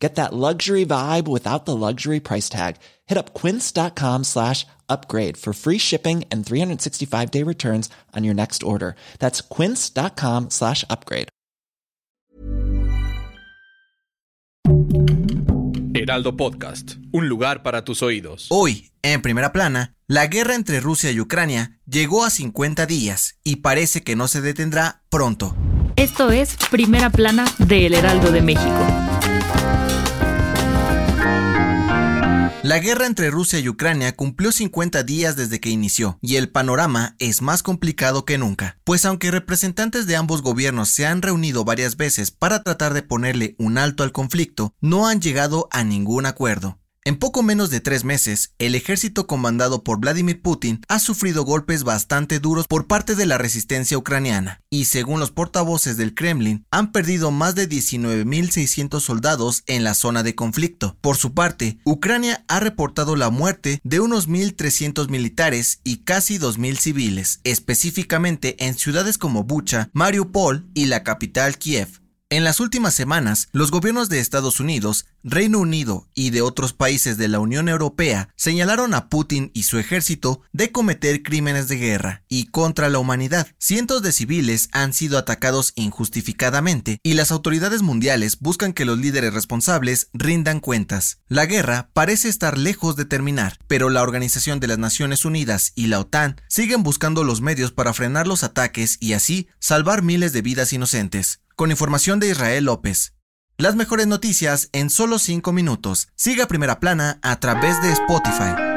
[0.00, 2.76] Get that luxury vibe without the luxury price tag.
[3.06, 8.62] Hit up quince.com slash upgrade for free shipping and 365 day returns on your next
[8.62, 8.96] order.
[9.18, 11.28] That's quince.com slash upgrade.
[15.92, 18.46] Heraldo Podcast, un lugar para tus oídos.
[18.48, 23.56] Hoy, en primera plana, la guerra entre Rusia y Ucrania llegó a 50 días y
[23.56, 25.54] parece que no se detendrá pronto.
[25.96, 29.09] Esto es Primera Plana de El Heraldo de México.
[32.62, 37.16] La guerra entre Rusia y Ucrania cumplió 50 días desde que inició, y el panorama
[37.18, 41.96] es más complicado que nunca, pues aunque representantes de ambos gobiernos se han reunido varias
[41.96, 46.78] veces para tratar de ponerle un alto al conflicto, no han llegado a ningún acuerdo.
[47.10, 51.82] En poco menos de tres meses, el ejército comandado por Vladimir Putin ha sufrido golpes
[51.82, 56.92] bastante duros por parte de la resistencia ucraniana, y según los portavoces del Kremlin, han
[56.92, 60.96] perdido más de 19.600 soldados en la zona de conflicto.
[61.00, 66.76] Por su parte, Ucrania ha reportado la muerte de unos 1.300 militares y casi 2.000
[66.76, 71.99] civiles, específicamente en ciudades como Bucha, Mariupol y la capital Kiev.
[72.32, 77.18] En las últimas semanas, los gobiernos de Estados Unidos, Reino Unido y de otros países
[77.18, 82.22] de la Unión Europea señalaron a Putin y su ejército de cometer crímenes de guerra
[82.28, 83.48] y contra la humanidad.
[83.58, 89.34] Cientos de civiles han sido atacados injustificadamente y las autoridades mundiales buscan que los líderes
[89.34, 91.18] responsables rindan cuentas.
[91.26, 95.88] La guerra parece estar lejos de terminar, pero la Organización de las Naciones Unidas y
[95.88, 100.42] la OTAN siguen buscando los medios para frenar los ataques y así salvar miles de
[100.42, 103.12] vidas inocentes con información de Israel López.
[103.58, 106.08] Las mejores noticias en solo 5 minutos.
[106.14, 108.69] Siga Primera Plana a través de Spotify.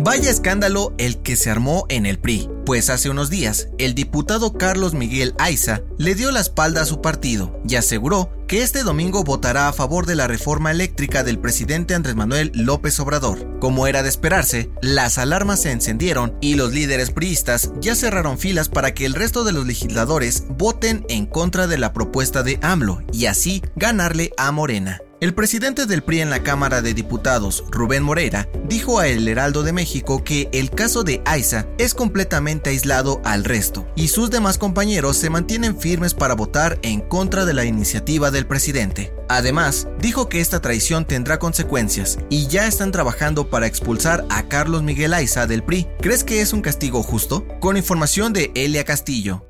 [0.00, 4.52] Vaya escándalo el que se armó en el PRI, pues hace unos días el diputado
[4.52, 9.24] Carlos Miguel Aiza le dio la espalda a su partido y aseguró que este domingo
[9.24, 13.58] votará a favor de la reforma eléctrica del presidente Andrés Manuel López Obrador.
[13.58, 18.68] Como era de esperarse, las alarmas se encendieron y los líderes priistas ya cerraron filas
[18.68, 23.02] para que el resto de los legisladores voten en contra de la propuesta de AMLO
[23.12, 25.00] y así ganarle a Morena.
[25.20, 29.64] El presidente del PRI en la Cámara de Diputados, Rubén Moreira, dijo a El Heraldo
[29.64, 34.58] de México que el caso de Aiza es completamente aislado al resto y sus demás
[34.58, 39.12] compañeros se mantienen firmes para votar en contra de la iniciativa del presidente.
[39.28, 44.84] Además, dijo que esta traición tendrá consecuencias y ya están trabajando para expulsar a Carlos
[44.84, 45.88] Miguel Aiza del PRI.
[46.00, 47.44] ¿Crees que es un castigo justo?
[47.58, 49.47] Con información de Elia Castillo.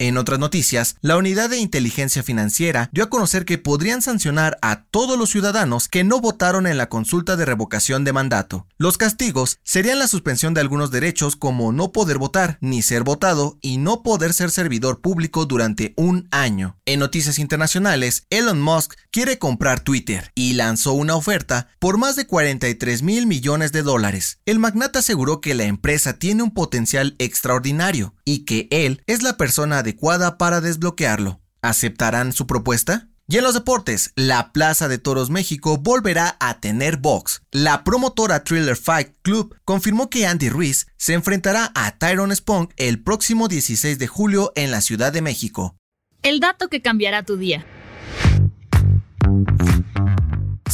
[0.00, 4.84] En otras noticias, la Unidad de Inteligencia Financiera dio a conocer que podrían sancionar a
[4.84, 8.68] todos los ciudadanos que no votaron en la consulta de revocación de mandato.
[8.76, 13.58] Los castigos serían la suspensión de algunos derechos como no poder votar, ni ser votado
[13.60, 16.78] y no poder ser servidor público durante un año.
[16.86, 22.28] En noticias internacionales, Elon Musk quiere comprar Twitter y lanzó una oferta por más de
[22.28, 24.38] 43 mil millones de dólares.
[24.46, 29.38] El magnate aseguró que la empresa tiene un potencial extraordinario y que él es la
[29.38, 31.40] persona adecuada para desbloquearlo.
[31.62, 33.08] ¿Aceptarán su propuesta?
[33.26, 37.40] Y en los deportes, la Plaza de Toros México volverá a tener box.
[37.52, 43.02] La promotora Thriller Fight Club confirmó que Andy Ruiz se enfrentará a Tyrone Spong el
[43.02, 45.76] próximo 16 de julio en la Ciudad de México.
[46.22, 47.64] El dato que cambiará tu día.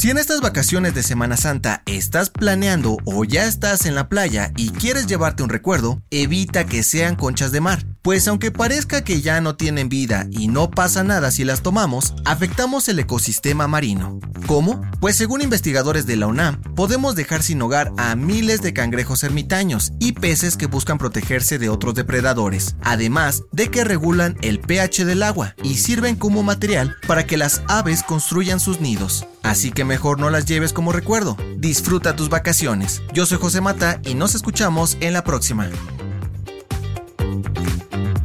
[0.05, 4.51] Si en estas vacaciones de Semana Santa estás planeando o ya estás en la playa
[4.55, 9.19] y quieres llevarte un recuerdo, evita que sean conchas de mar, pues aunque parezca que
[9.19, 14.19] ya no tienen vida y no pasa nada si las tomamos, afectamos el ecosistema marino.
[14.45, 14.79] ¿Cómo?
[14.99, 19.91] Pues según investigadores de la UNAM, podemos dejar sin hogar a miles de cangrejos ermitaños
[19.99, 25.23] y peces que buscan protegerse de otros depredadores, además de que regulan el pH del
[25.23, 29.25] agua y sirven como material para que las aves construyan sus nidos.
[29.41, 31.37] Así que mejor no las lleves como recuerdo.
[31.57, 33.01] Disfruta tus vacaciones.
[33.15, 35.71] Yo soy José Mata y nos escuchamos en la próxima.